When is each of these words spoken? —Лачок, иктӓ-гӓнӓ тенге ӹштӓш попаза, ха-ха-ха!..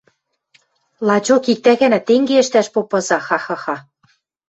—Лачок, 1.07 1.43
иктӓ-гӓнӓ 1.53 1.99
тенге 2.07 2.35
ӹштӓш 2.43 2.67
попаза, 2.73 3.17
ха-ха-ха!.. 3.27 3.75